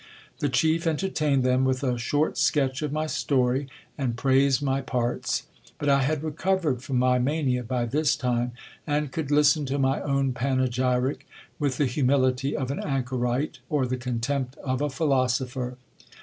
The 0.39 0.49
chief 0.49 0.87
entertained 0.87 1.43
them 1.43 1.63
with 1.63 1.83
a 1.83 1.95
short 1.95 2.35
sketch 2.35 2.81
of 2.81 2.91
my 2.91 3.05
story, 3.05 3.67
and 3.99 4.17
praised 4.17 4.59
my 4.59 4.81
parts. 4.81 5.43
But 5.77 5.89
I 5.89 6.01
had 6.01 6.23
recovered 6.23 6.81
from 6.81 6.97
my 6.97 7.19
mania 7.19 7.61
by 7.63 7.85
this 7.85 8.15
time, 8.15 8.53
and 8.87 9.11
could 9.11 9.29
listen 9.29 9.63
to 9.67 9.77
my 9.77 10.01
own 10.01 10.33
panegyric 10.33 11.27
with 11.59 11.77
the 11.77 11.85
humility 11.85 12.57
of 12.57 12.71
an 12.71 12.79
anchorite 12.79 13.59
or 13.69 13.85
the 13.85 13.95
contempt 13.97 14.57
of 14.63 14.81
a 14.81 14.89
philosopher. 14.89 15.77